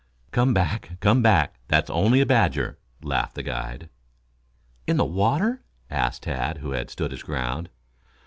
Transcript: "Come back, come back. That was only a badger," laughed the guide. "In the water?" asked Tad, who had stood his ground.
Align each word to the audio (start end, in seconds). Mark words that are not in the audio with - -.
"Come 0.31 0.51
back, 0.51 0.97
come 0.99 1.21
back. 1.21 1.59
That 1.67 1.83
was 1.83 1.91
only 1.91 2.21
a 2.21 2.25
badger," 2.25 2.79
laughed 3.03 3.35
the 3.35 3.43
guide. 3.43 3.87
"In 4.87 4.97
the 4.97 5.05
water?" 5.05 5.61
asked 5.91 6.23
Tad, 6.23 6.57
who 6.57 6.71
had 6.71 6.89
stood 6.89 7.11
his 7.11 7.21
ground. 7.21 7.69